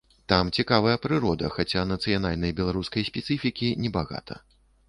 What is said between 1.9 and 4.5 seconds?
нацыянальнай, беларускай спецыфікі небагата.